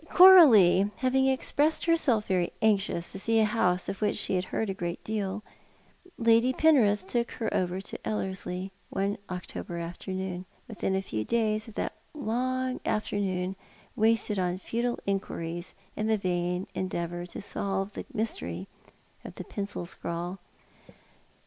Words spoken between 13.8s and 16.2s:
wasted on futile inquiries and the